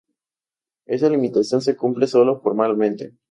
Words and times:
esa 0.87 1.11
limitación 1.11 1.61
se 1.61 1.77
cumple 1.77 2.07
solo 2.07 2.41
formalmente 2.41 3.13